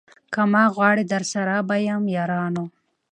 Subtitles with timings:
[0.33, 2.65] که ما غواړی درسره به یم یارانو